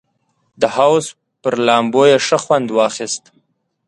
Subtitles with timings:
[0.61, 1.05] د حوض
[1.41, 3.23] پر لامبو یې ښه خوند واخیست.